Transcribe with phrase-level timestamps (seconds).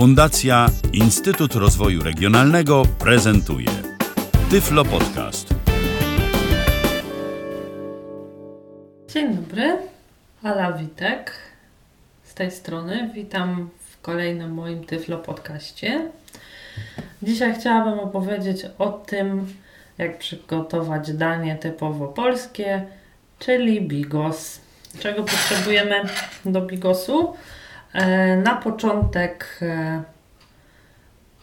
[0.00, 3.68] Fundacja Instytut Rozwoju Regionalnego prezentuje
[4.50, 5.54] Tyflo Podcast.
[9.08, 9.78] Dzień dobry,
[10.42, 11.32] Ala Witek
[12.24, 13.10] z tej strony.
[13.14, 16.10] Witam w kolejnym moim Tyflo Podcaście.
[17.22, 19.46] Dzisiaj chciałabym opowiedzieć o tym,
[19.98, 22.86] jak przygotować danie typowo polskie,
[23.38, 24.60] czyli bigos.
[24.98, 26.00] Czego potrzebujemy
[26.44, 27.34] do bigosu?
[27.92, 30.02] E, na początek e,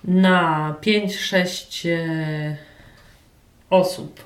[0.03, 2.57] na 5-6 e,
[3.69, 4.23] osób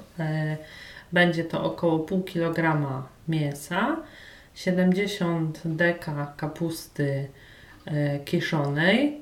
[1.12, 3.98] będzie to około pół kilograma mięsa,
[4.56, 7.28] 70 deka kapusty
[8.26, 9.22] kiszonej,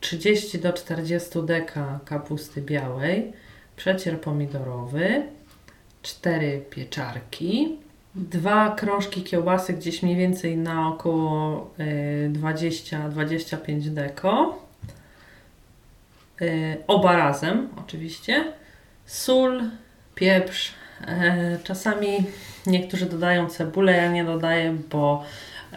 [0.00, 3.32] 30 do 40 deka kapusty białej,
[3.76, 5.22] przecier pomidorowy,
[6.02, 7.78] 4 pieczarki,
[8.14, 11.70] dwa krążki kiełbasy gdzieś mniej więcej na około
[12.32, 14.58] 20-25 deko.
[16.42, 18.44] Y, oba razem oczywiście.
[19.06, 19.62] Sól,
[20.14, 20.72] pieprz.
[21.02, 21.04] Y,
[21.64, 22.08] czasami
[22.66, 25.24] niektórzy dodają cebulę, ja nie dodaję, bo
[25.72, 25.76] y,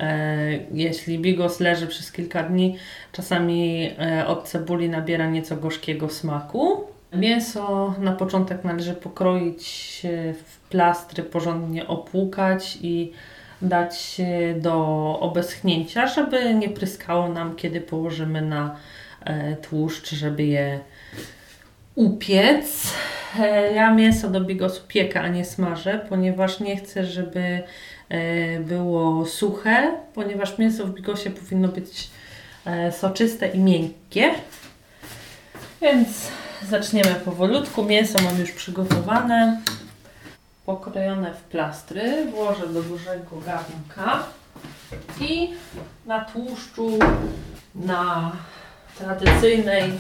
[0.72, 2.78] jeśli bigos leży przez kilka dni,
[3.12, 3.90] czasami
[4.28, 6.93] od cebuli nabiera nieco gorzkiego smaku.
[7.14, 10.02] Mięso na początek należy pokroić
[10.44, 13.12] w plastry, porządnie opłukać i
[13.62, 14.22] dać
[14.56, 18.76] do obeschnięcia, żeby nie pryskało nam, kiedy położymy na
[19.26, 20.80] e, tłuszcz, żeby je
[21.96, 22.94] upiec.
[23.40, 27.64] E, ja mięso do bigosu piekę, a nie smażę, ponieważ nie chcę, żeby
[28.10, 32.10] e, było suche, ponieważ mięso w bigosie powinno być
[32.92, 34.32] soczyste i miękkie.
[35.84, 36.08] Więc
[36.70, 37.84] zaczniemy powolutku.
[37.84, 39.62] Mięso mam już przygotowane,
[40.66, 42.26] pokrojone w plastry.
[42.32, 44.24] Włożę do dużego garnka
[45.20, 45.54] i
[46.06, 47.00] na tłuszczu,
[47.76, 48.32] na
[48.98, 49.92] tradycyjnej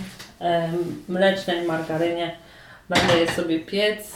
[1.09, 2.37] mlecznej margarynie
[2.89, 4.11] będę je sobie piec.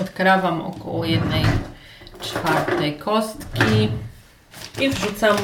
[0.00, 1.44] Odkrawam około jednej
[2.20, 3.88] czwartej kostki
[4.80, 5.36] i wrzucam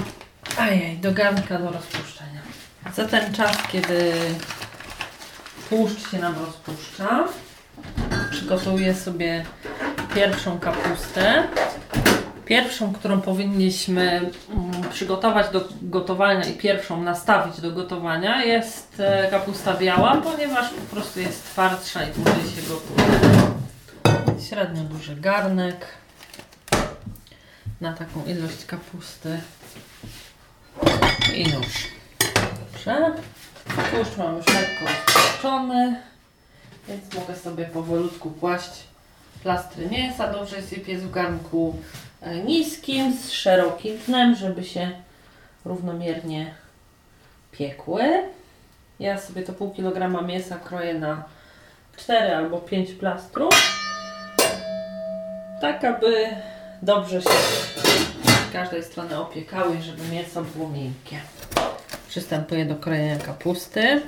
[0.58, 2.40] ajaj, do garnka do rozpuszczenia.
[2.94, 4.12] Za ten czas, kiedy
[5.74, 7.24] tłuszcz się nam rozpuszcza.
[8.30, 9.44] Przygotuję sobie
[10.14, 11.42] pierwszą kapustę.
[12.44, 14.30] Pierwszą, którą powinniśmy mm,
[14.92, 21.20] przygotować do gotowania i pierwszą nastawić do gotowania jest e, kapusta biała, ponieważ po prostu
[21.20, 23.18] jest twardsza i dłużej się gotuje.
[24.48, 25.86] Średnio duży garnek
[27.80, 29.40] na taką ilość kapusty
[31.34, 31.88] i już.
[32.72, 33.12] Dobrze.
[33.64, 36.00] Tłuszcz mam już lekko rozpuszczony,
[36.88, 38.70] więc mogę sobie powolutku kłaść
[39.42, 40.32] plastry mięsa.
[40.32, 41.76] Dobrze jest je piec w garnku
[42.22, 44.90] e, niskim, z szerokim dnem, żeby się
[45.64, 46.54] równomiernie
[47.52, 48.02] piekły.
[49.00, 51.24] Ja sobie to pół kilograma mięsa kroję na
[51.96, 53.54] 4 albo 5 plastrów.
[55.60, 56.28] Tak, aby
[56.82, 57.30] dobrze się
[58.50, 61.20] z każdej strony opiekały, żeby mięso było miękkie.
[62.14, 64.02] Przystępuję do krojenia kapusty.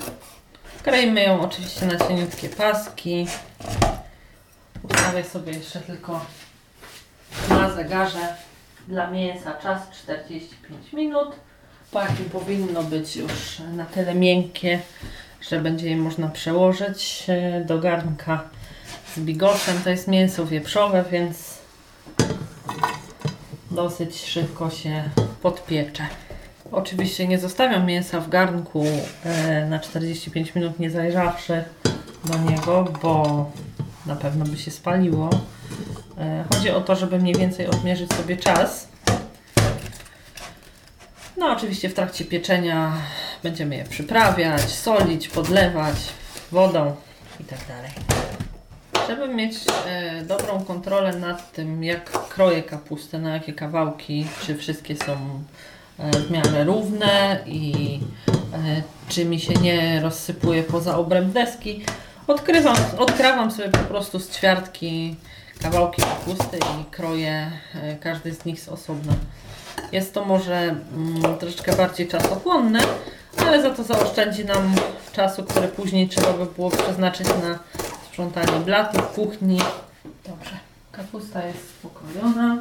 [0.83, 3.27] Kroimy ją oczywiście na cieniutkie paski.
[4.83, 6.25] Ustawię sobie jeszcze tylko
[7.49, 8.35] na zegarze
[8.87, 11.35] dla mięsa czas 45 minut.
[11.91, 14.79] Paki powinno być już na tyle miękkie,
[15.41, 18.43] że będzie je można przełożyć e, do garnka
[19.15, 19.81] z bigoszem.
[19.83, 21.57] To jest mięso wieprzowe, więc
[23.71, 25.09] dosyć szybko się
[25.41, 26.07] podpiecze.
[26.71, 28.85] Oczywiście nie zostawiam mięsa w garnku
[29.25, 31.63] e, na 45 minut, nie zajrzawszy
[32.25, 33.45] do niego, bo
[34.05, 35.29] na pewno by się spaliło.
[36.17, 38.87] E, chodzi o to, żeby mniej więcej odmierzyć sobie czas.
[41.37, 42.93] No, oczywiście w trakcie pieczenia
[43.43, 45.95] będziemy je przyprawiać, solić, podlewać
[46.51, 46.95] wodą
[47.39, 47.91] i tak dalej.
[49.07, 49.55] Żeby mieć
[49.87, 55.43] e, dobrą kontrolę nad tym, jak kroję kapustę, na jakie kawałki, czy wszystkie są
[55.99, 57.99] w miarę równe i
[58.53, 61.83] e, czy mi się nie rozsypuje poza obręb deski.
[62.27, 65.15] Odkrywam, odkrawam sobie po prostu z ćwiartki
[65.61, 69.13] kawałki kapusty i kroję e, każdy z nich z osobna.
[69.91, 72.79] Jest to może mm, troszeczkę bardziej czasochłonne,
[73.37, 74.75] ale za to zaoszczędzi nam
[75.13, 77.59] czasu, który później trzeba by było przeznaczyć na
[78.09, 79.61] sprzątanie blatów, kuchni.
[80.27, 80.57] Dobrze,
[80.91, 82.57] kapusta jest pokrojona.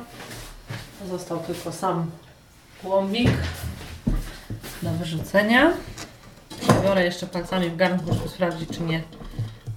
[1.09, 2.11] Został tylko sam
[2.85, 3.31] Łąbik
[4.83, 5.73] do wyrzucenia.
[6.85, 9.03] Biorę jeszcze palcami w garnku, żeby sprawdzić, czy nie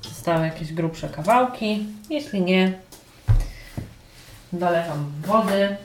[0.04, 1.86] zostały jakieś grubsze kawałki.
[2.10, 2.74] Jeśli nie,
[4.54, 5.78] dolewam wody.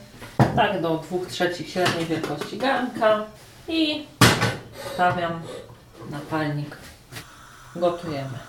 [0.55, 3.25] Tak do 2 trzecich średniej wielkości garnka
[3.67, 4.07] i
[4.93, 5.41] stawiam
[6.09, 6.77] na palnik.
[7.75, 8.39] Gotujemy.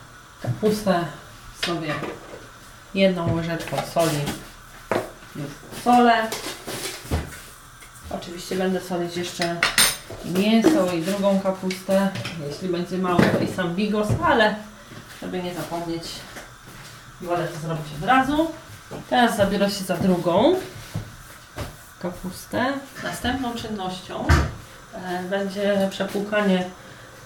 [0.43, 1.05] Kapustę
[1.67, 1.95] sobie
[2.95, 4.19] jedną łyżeczką soli
[5.37, 5.51] już
[5.85, 6.29] solę.
[8.11, 9.57] Oczywiście będę solić jeszcze
[10.25, 12.09] mięso i drugą kapustę.
[12.49, 14.55] Jeśli będzie mało, to i sam bigos, ale
[15.23, 16.03] żeby nie zapomnieć,
[17.21, 18.51] wolę to zrobić od razu.
[19.11, 20.55] Teraz zabiorę się za drugą
[22.03, 22.73] kapustę.
[23.03, 24.27] Następną czynnością
[24.95, 26.65] e, będzie przepłukanie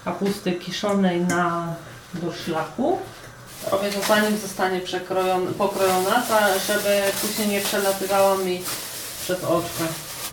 [0.05, 1.73] kapusty kiszonej na
[2.13, 2.99] durszlaku.
[3.71, 4.81] Robię to zanim zostanie
[5.57, 6.23] pokrojona,
[6.67, 8.63] żeby później nie przelatywała mi
[9.23, 9.83] przez oczka.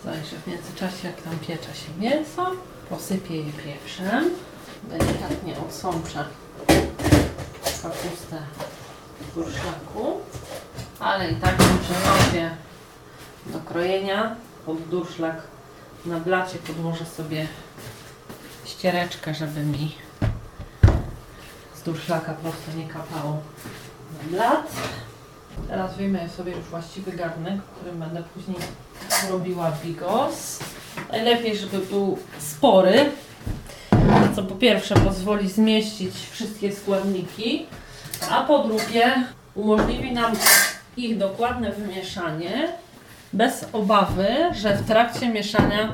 [0.05, 2.51] Zajrzę w międzyczasie, jak tam piecze się mięso.
[2.91, 4.31] Posypię je pieprzem.
[4.85, 6.25] Delikatnie odsączę
[7.83, 8.43] kapustę
[9.21, 10.21] w durszlaku.
[11.01, 12.51] Ale i tak ją przerobię
[13.47, 14.37] do krojenia.
[14.67, 15.43] Pod durszlak
[16.07, 17.47] na blacie podłożę sobie
[18.65, 19.95] ściereczkę, żeby mi
[21.75, 23.39] z durszlaka prosto nie kapało
[24.13, 24.73] na blat.
[25.69, 28.57] Teraz wyjmę sobie już właściwy garnek, którym będę później
[29.31, 30.59] robiła bigos.
[31.13, 33.11] Najlepiej, żeby był spory,
[34.37, 37.67] co po pierwsze pozwoli zmieścić wszystkie składniki,
[38.31, 39.25] a po drugie
[39.55, 40.33] umożliwi nam
[40.97, 42.69] ich dokładne wymieszanie
[43.33, 45.93] bez obawy, że w trakcie mieszania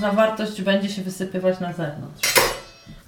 [0.00, 2.34] zawartość będzie się wysypywać na zewnątrz.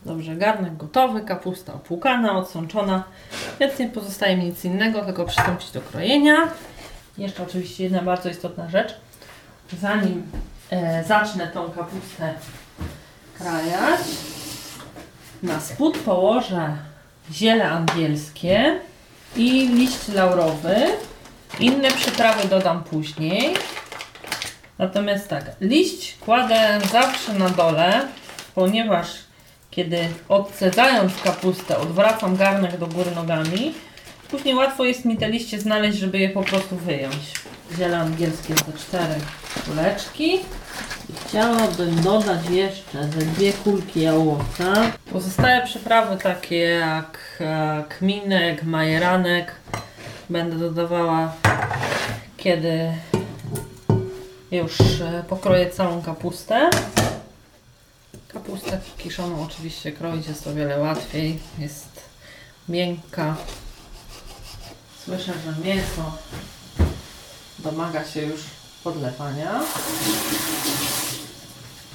[0.05, 3.05] Dobrze, garnek gotowy, kapusta opłukana, odsączona,
[3.61, 6.37] więc nie pozostaje mi nic innego, tylko przystąpić do krojenia.
[7.21, 8.95] Jeszcze oczywiście jedna bardzo istotna rzecz.
[9.81, 10.27] Zanim
[10.71, 12.35] e, zacznę tą kapustę
[13.39, 14.01] krajać,
[15.43, 16.77] na spód położę
[17.33, 18.81] ziele angielskie
[19.37, 20.77] i liść laurowy.
[21.61, 23.55] Inne przyprawy dodam później.
[24.79, 28.07] Natomiast tak, liść kładę zawsze na dole,
[28.55, 29.09] ponieważ
[29.71, 33.75] kiedy odcedzając kapustę odwracam garnek do góry nogami,
[34.31, 37.35] później łatwo jest mi te liście znaleźć, żeby je po prostu wyjąć.
[37.77, 39.15] Ziele angielskie te cztery
[39.67, 40.39] kuleczki.
[41.27, 44.93] Chciałabym dodać jeszcze ze dwie kulki jałocha.
[45.13, 47.43] Pozostałe przyprawy takie jak
[47.89, 49.55] kminek, majeranek
[50.31, 51.33] będę dodawała
[52.41, 52.93] kiedy
[54.51, 56.71] już e, pokroję całą kapustę.
[58.29, 61.39] Kapustę kiszoną oczywiście kroić jest o wiele łatwiej.
[61.59, 62.03] Jest
[62.69, 63.37] miękka.
[65.11, 66.13] Słyszę, że mięso
[67.59, 68.41] domaga się już
[68.85, 69.61] podlewania.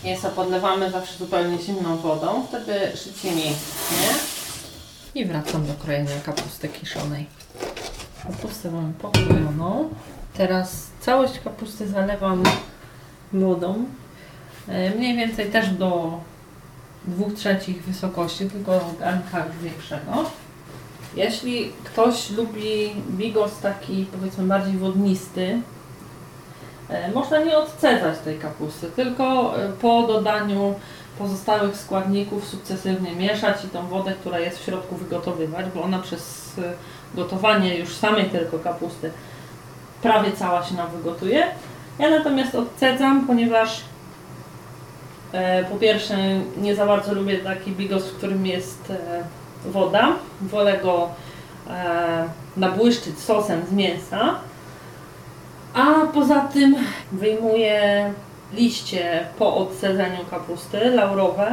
[0.04, 4.08] Mięso podlewamy zawsze zupełnie zimną wodą, wtedy szybciej mięknie.
[5.16, 7.26] I wracam do krojenia kapusty kiszonej.
[8.24, 9.90] Kapustę mam pokrojoną.
[10.34, 12.44] Teraz całość kapusty zalewam
[13.34, 13.86] wodą.
[14.68, 16.20] E, Mniej więcej też do
[17.06, 20.45] 2 trzecich wysokości, tylko garnka większego.
[21.16, 25.62] Jeśli ktoś lubi bigos taki powiedzmy bardziej wodnisty,
[26.90, 30.76] e, można nie odcedzać tej kapusty, tylko e, po dodaniu
[31.20, 36.54] pozostałych składników sukcesywnie mieszać i tą wodę, która jest w środku wygotowywać, bo ona przez
[36.58, 36.74] e,
[37.16, 39.12] gotowanie już samej tylko kapusty
[40.02, 41.48] prawie cała się nam wygotuje.
[42.00, 43.82] Ja natomiast odcedzam, ponieważ
[45.72, 46.18] po pierwsze
[46.58, 48.94] nie za bardzo lubię taki bigos, w którym jest
[49.72, 50.08] woda.
[50.42, 51.10] Wolę go
[51.70, 52.24] e,
[52.58, 54.36] nabłyszczyć sosem z mięsa.
[55.74, 56.76] A poza tym
[57.12, 58.14] wyjmuję
[58.54, 61.52] liście po odcedzeniu kapusty, laurowe,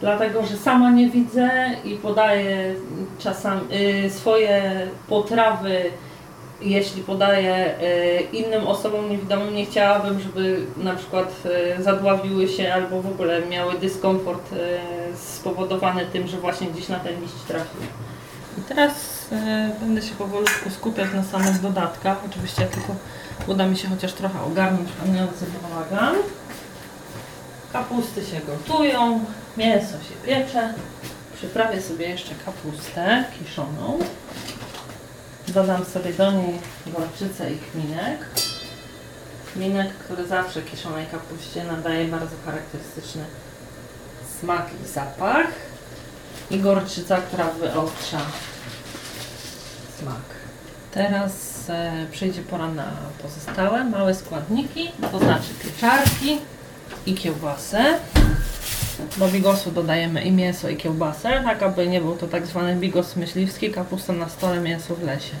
[0.00, 1.50] dlatego że sama nie widzę
[1.84, 2.74] i podaję
[3.18, 3.60] czasami
[4.06, 5.84] y, swoje potrawy
[6.60, 11.42] jeśli podaję y, innym osobom niewidomym, nie chciałabym, żeby na przykład
[11.78, 14.56] y, zadławiły się albo w ogóle miały dyskomfort y,
[15.16, 17.80] spowodowany tym, że właśnie gdzieś na ten liść trafił.
[18.68, 19.26] Teraz
[19.80, 22.18] będę się powolutku skupiać na samych dodatkach.
[22.30, 22.94] Oczywiście jak tylko
[23.46, 26.16] uda mi się chociaż trochę ogarnąć panujący bałagan.
[27.72, 29.24] Kapusty się gotują,
[29.56, 30.74] mięso się piecze.
[31.36, 33.98] Przyprawię sobie jeszcze kapustę kiszoną.
[35.56, 38.18] Dodam sobie do niej gorczycę i kminek.
[39.52, 43.24] Kminek, który zawsze kiszonej kapuście nadaje bardzo charakterystyczny
[44.40, 45.46] smak i zapach.
[46.50, 48.20] I gorczyca, która wyostrza
[49.98, 50.22] smak.
[50.90, 51.34] Teraz
[51.70, 56.38] e, przyjdzie pora na pozostałe małe składniki, to znaczy pieczarki
[57.06, 57.98] i kiełbasę.
[59.16, 63.16] Do bigosu dodajemy i mięso i kiełbasę, tak aby nie był to tak zwany bigos
[63.16, 65.34] myśliwski, kapusta na stole, mięso w lesie.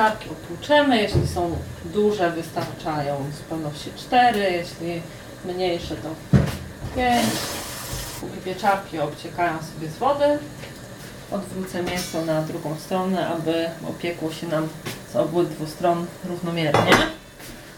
[0.00, 1.02] Pieczarki opłuczemy.
[1.02, 5.02] Jeśli są duże, wystarczają w zupełności 4, jeśli
[5.44, 6.08] mniejsze to
[6.96, 7.26] 5.
[8.20, 10.38] Póki pieczarki obciekają sobie z wody,
[11.30, 14.68] odwrócę mięso na drugą stronę, aby opiekło się nam
[15.12, 16.92] z obydwu stron równomiernie.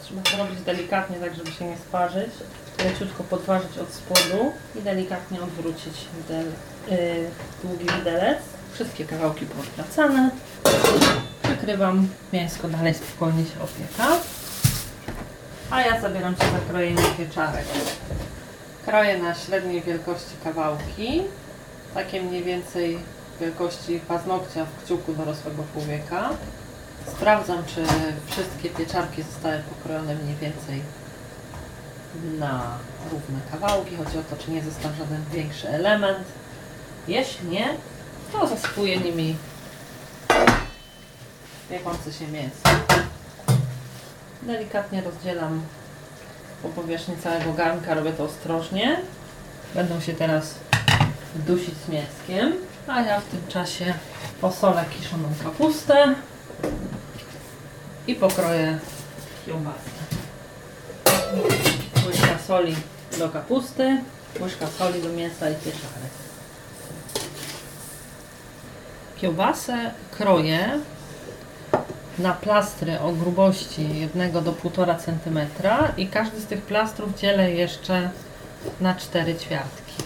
[0.02, 2.30] Trzeba to robić delikatnie, tak żeby się nie sparzyć.
[2.84, 6.46] Leciutko podważyć od spodu i delikatnie odwrócić widel,
[6.90, 7.30] yy,
[7.64, 8.38] długi widelec.
[8.72, 10.30] Wszystkie kawałki poodwracane.
[11.52, 14.16] Przykrywam, mięsko dalej spokojnie się opieka.
[15.70, 17.64] A ja zabieram się za krojenie pieczarek.
[18.84, 21.22] Kroję na średniej wielkości kawałki,
[21.94, 22.98] takie mniej więcej
[23.40, 26.30] wielkości paznokcia w kciuku dorosłego człowieka.
[27.06, 27.84] Sprawdzam, czy
[28.26, 30.82] wszystkie pieczarki zostały pokrojone mniej więcej
[32.38, 32.78] na
[33.10, 33.96] równe kawałki.
[33.96, 36.24] Chodzi o to, czy nie został żaden większy element.
[37.08, 37.68] Jeśli nie,
[38.32, 39.36] to zasypuję nimi
[41.70, 42.62] piekące się mięso.
[44.42, 45.62] Delikatnie rozdzielam
[46.62, 49.00] po powierzchni całego garnka, robię to ostrożnie.
[49.74, 50.54] Będą się teraz
[51.34, 52.52] dusić z mięskiem,
[52.86, 53.94] a ja w tym czasie
[54.40, 56.14] posolę kiszoną kapustę
[58.06, 58.78] i pokroję
[59.46, 60.02] kiełbasę.
[62.06, 62.76] Łyżka soli
[63.18, 64.02] do kapusty,
[64.40, 66.12] łyżka soli do mięsa i pieczarek.
[69.16, 70.80] Kiełbasę kroję
[72.18, 75.38] na plastry o grubości 1 do 1,5 cm
[75.96, 78.10] i każdy z tych plastrów dzielę jeszcze
[78.80, 80.02] na 4 ćwiartki.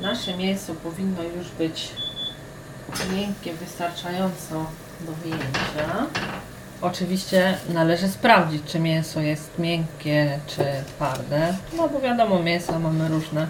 [0.00, 1.88] Nasze mięso powinno już być
[3.14, 4.66] miękkie, wystarczająco
[5.00, 6.06] do wyjęcia.
[6.82, 11.54] Oczywiście należy sprawdzić, czy mięso jest miękkie, czy twarde.
[11.76, 13.48] No bo wiadomo, mięsa mamy różne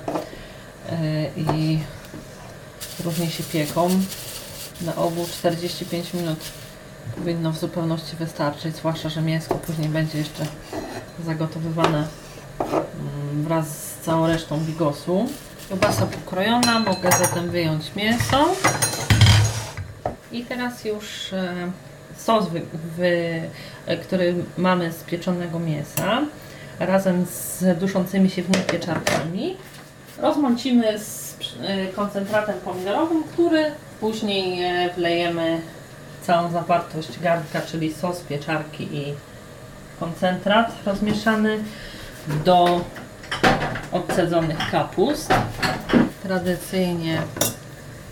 [0.90, 1.78] yy, i
[3.04, 3.90] różnie się pieką.
[4.86, 6.38] Na obu 45 minut
[7.16, 10.46] powinno w zupełności wystarczyć, zwłaszcza, że mięsko później będzie jeszcze
[11.24, 12.06] zagotowywane
[12.60, 15.28] mm, wraz z całą resztą bigosu.
[15.68, 18.54] Kiełbasa pokrojona, mogę zatem wyjąć mięso.
[20.32, 21.70] I teraz już e,
[22.16, 22.62] sos, wy,
[22.96, 23.42] wy,
[23.86, 26.22] e, który mamy z pieczonego mięsa,
[26.78, 29.56] razem z duszącymi się w nim pieczarkami,
[30.18, 35.60] rozmącimy z e, koncentratem pomidorowym, który później e, wlejemy
[36.22, 39.14] całą zawartość garnka, czyli sos, pieczarki i
[40.00, 41.64] koncentrat rozmieszany
[42.44, 42.84] do
[43.92, 45.34] odcedzonych kapust.
[46.22, 47.22] Tradycyjnie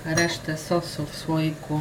[0.04, 1.80] resztę sosu w słoiku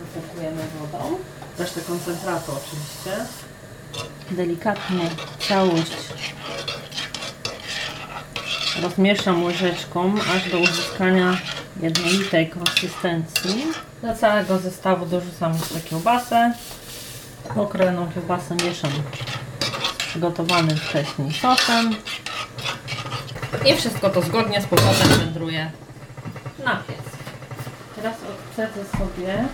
[0.00, 1.18] wypłukujemy wodą.
[1.58, 3.24] Resztę koncentratu oczywiście.
[4.30, 5.10] Delikatnie
[5.48, 5.96] całość
[8.82, 11.36] rozmieszam łyżeczką aż do uzyskania
[11.80, 13.66] jednolitej konsystencji.
[14.02, 16.52] Do całego zestawu dorzucam jeszcze kiełbasę.
[17.54, 21.94] Pokrojoną kiełbasę mieszam z przygotowanym wcześniej sosem.
[23.66, 25.70] I wszystko to zgodnie z powrotem wędruje
[26.64, 27.02] na piec.
[27.96, 29.44] Teraz odcedzę sobie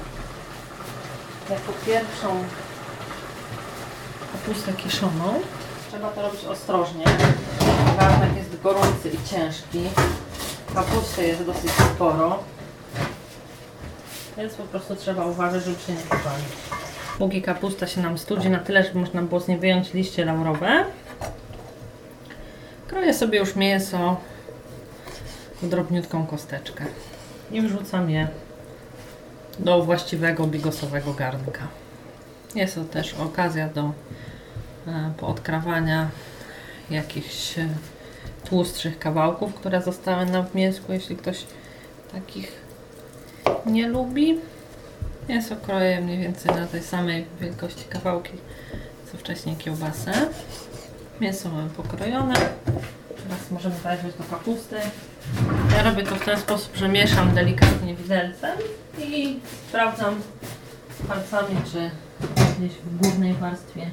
[1.51, 2.45] jako pierwszą
[4.33, 5.41] kapustę kiszoną.
[5.91, 7.05] Trzeba to robić ostrożnie.
[7.99, 9.89] Garnek jest gorący i ciężki.
[10.75, 12.39] Kapusty jest dosyć sporo.
[14.37, 16.49] Więc po prostu trzeba uważać, żeby się nie popalić.
[17.19, 20.85] Póki kapusta się nam studzi na tyle, żeby można było z niej wyjąć liście laurowe.
[22.89, 24.17] Kroję sobie już mięso
[25.63, 26.85] w drobniutką kosteczkę
[27.53, 28.29] i wrzucam je
[29.59, 31.69] do właściwego bigosowego garnka.
[32.55, 33.93] Jest to też okazja do
[34.87, 36.09] e, poodkrawania
[36.91, 37.55] jakichś
[38.45, 41.45] tłustszych kawałków, które zostały nam w mięsku, jeśli ktoś
[42.13, 42.53] takich
[43.67, 44.39] nie lubi.
[45.29, 48.33] Mięso kroję mniej więcej na tej samej wielkości kawałki,
[49.13, 50.13] co wcześniej kiełbasę.
[51.21, 52.35] Mięso mamy pokrojone.
[53.09, 54.77] Teraz możemy zajrzeć do kapusty.
[55.77, 58.59] Ja robię to w ten sposób, że mieszam delikatnie widelcem
[58.99, 60.15] i sprawdzam
[61.09, 61.91] palcami, czy
[62.59, 63.91] gdzieś w górnej warstwie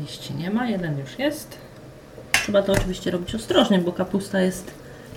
[0.00, 0.66] liści nie ma.
[0.66, 1.67] Jeden już jest.
[2.48, 4.70] Trzeba to oczywiście robić ostrożnie, bo kapusta jest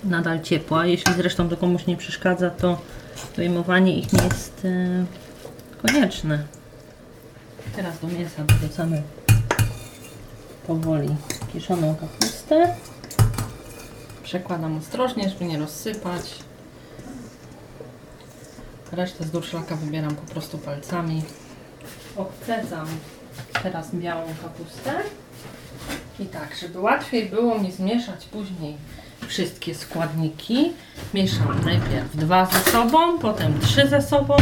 [0.03, 0.85] nadal ciepła.
[0.85, 2.81] Jeśli zresztą to komuś nie przeszkadza, to
[3.35, 5.05] wyjmowanie ich nie jest e,
[5.81, 6.43] konieczne.
[7.75, 9.01] Teraz do mięsa dorzucamy
[10.67, 11.09] powoli
[11.53, 12.75] kiszoną kapustę.
[14.23, 16.39] Przekładam ostrożnie, żeby nie rozsypać.
[18.91, 21.23] Resztę z durszlaka wybieram po prostu palcami.
[22.15, 22.87] Obcedzam
[23.63, 24.91] teraz białą kapustę.
[26.21, 28.77] I tak, żeby łatwiej było mi zmieszać później
[29.27, 30.73] wszystkie składniki,
[31.13, 34.37] mieszam najpierw dwa ze sobą, potem trzy ze sobą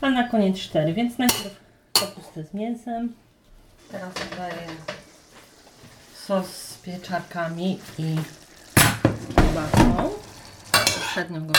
[0.00, 1.60] a na koniec cztery, więc najpierw
[1.92, 3.12] kapustę z mięsem.
[3.90, 4.66] Teraz dodaję
[6.26, 8.16] sos z pieczarkami i
[9.36, 10.10] kiełbasą.
[10.72, 11.54] Poprzednio go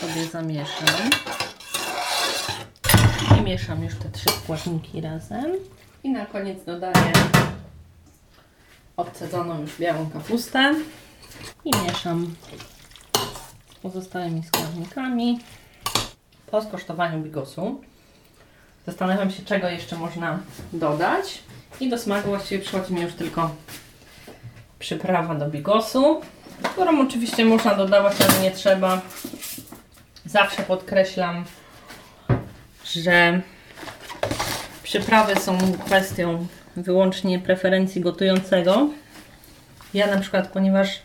[0.00, 1.10] sobie zamieszam.
[3.38, 5.52] I mieszam już te trzy składniki razem.
[6.04, 7.12] I na koniec dodaję
[8.96, 10.74] odcedzoną już białą kapustę
[11.64, 12.34] i mieszam
[13.82, 15.40] pozostałymi składnikami.
[16.50, 17.80] Po skosztowaniu bigosu
[18.86, 20.38] zastanawiam się, czego jeszcze można
[20.72, 21.42] dodać.
[21.80, 23.50] I do smaku właściwie przychodzi mi już tylko
[24.78, 26.20] przyprawa do bigosu,
[26.62, 29.00] którą oczywiście można dodawać, ale nie trzeba.
[30.24, 31.44] Zawsze podkreślam,
[32.84, 33.42] że
[34.88, 38.88] przyprawy są kwestią wyłącznie preferencji gotującego.
[39.94, 40.98] Ja na przykład, ponieważ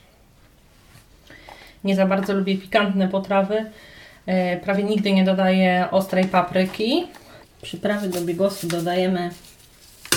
[1.83, 3.71] nie za bardzo lubię pikantne potrawy,
[4.25, 7.07] e, prawie nigdy nie dodaję ostrej papryki.
[7.61, 9.29] Przyprawy do bigosu dodajemy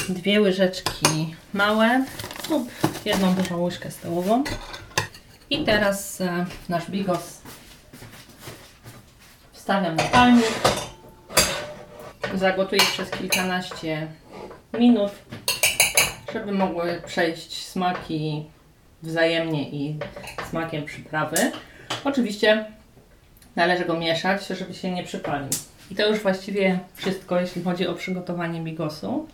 [0.09, 2.05] dwie łyżeczki małe
[2.51, 2.71] lub
[3.05, 4.45] jedną dużą łyżkę stołową.
[5.51, 7.41] I teraz e, nasz bigos
[9.53, 10.86] wstawiam na palnik.
[12.37, 14.07] Zagotuję przez kilkanaście
[14.79, 15.11] minut,
[16.33, 18.47] żeby mogły przejść smaki
[19.03, 19.99] wzajemnie i
[20.51, 21.37] smakiem przyprawy.
[22.05, 22.65] Oczywiście
[23.57, 25.49] należy go mieszać, żeby się nie przypalił.
[25.91, 29.29] I to już właściwie wszystko, jeśli chodzi o przygotowanie bigosu.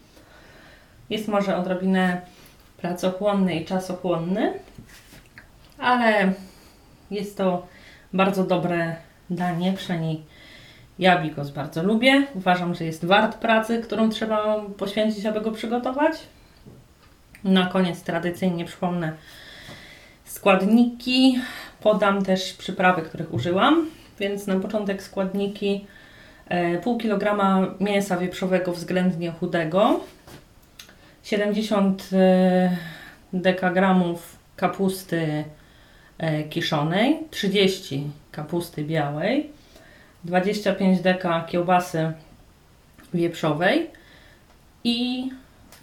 [1.11, 2.21] Jest może odrobinę
[2.77, 4.53] pracochłonny i czasochłonny,
[5.79, 6.33] ale
[7.11, 7.67] jest to
[8.13, 8.97] bardzo dobre
[9.31, 10.32] danie, przynajmniej
[10.99, 12.27] ja bigos bardzo lubię.
[12.35, 16.13] Uważam, że jest wart pracy, którą trzeba poświęcić, aby go przygotować.
[17.45, 19.13] Na koniec tradycyjnie przypomnę
[20.25, 21.39] składniki.
[21.81, 23.87] Podam też przyprawy, których użyłam.
[24.19, 25.87] Więc na początek składniki
[26.49, 30.01] e, pół kilograma mięsa wieprzowego względnie chudego,
[31.23, 32.77] 70 e,
[33.33, 35.45] dekagramów kapusty
[36.19, 39.51] e, kiszonej, 30 kapusty białej,
[40.25, 42.13] 25 deka kiełbasy
[43.15, 43.91] wieprzowej
[44.85, 45.29] i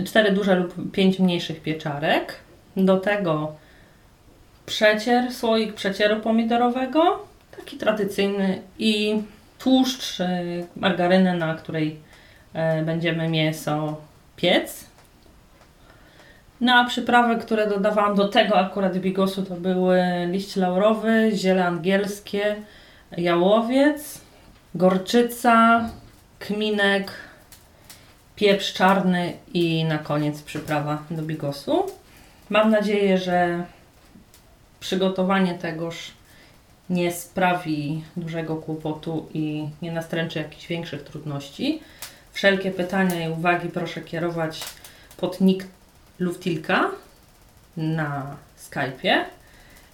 [0.05, 2.35] 4 duże lub 5 mniejszych pieczarek.
[2.77, 3.55] Do tego
[4.65, 7.25] przecier, słoik przecieru pomidorowego,
[7.57, 9.21] taki tradycyjny i
[9.59, 10.25] tłuszcz, y,
[10.75, 11.99] margarynę, na której
[12.53, 14.01] e, będziemy mięso
[14.35, 14.85] piec.
[16.61, 22.55] No a przyprawy, które dodawałam do tego akurat bigosu to były liść laurowy, ziele angielskie,
[23.17, 24.21] jałowiec,
[24.79, 25.89] gorczyca,
[26.39, 27.11] kminek,
[28.35, 31.85] pieprz czarny i na koniec przyprawa do bigosu.
[32.49, 33.63] Mam nadzieję, że
[34.79, 36.11] przygotowanie tegoż
[36.89, 41.81] nie sprawi dużego kłopotu i nie nastręczy jakichś większych trudności.
[42.31, 44.61] Wszelkie pytania i uwagi proszę kierować
[45.17, 45.67] pod nick
[46.19, 46.91] Luftilka
[47.77, 49.23] na Skype'ie.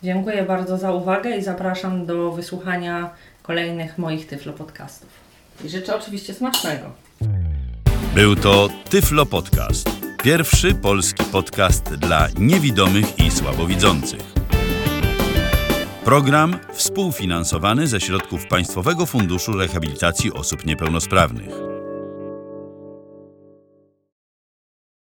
[0.03, 3.09] Dziękuję bardzo za uwagę i zapraszam do wysłuchania
[3.45, 5.09] kolejnych moich Tyflo podcastów.
[5.65, 6.91] I życzę oczywiście smacznego.
[8.15, 9.89] Był to Tyflo Podcast.
[10.23, 14.21] Pierwszy polski podcast dla niewidomych i słabowidzących.
[16.05, 21.74] Program współfinansowany ze środków Państwowego Funduszu Rehabilitacji Osób Niepełnosprawnych.